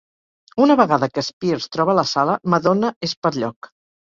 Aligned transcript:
Una 0.63 0.77
vegada 0.79 1.09
que 1.17 1.23
Spears 1.27 1.69
troba 1.77 1.97
la 1.99 2.07
sala, 2.15 2.39
Madonna 2.55 2.93
és 3.11 3.17
per 3.27 3.37
lloc. 3.41 3.71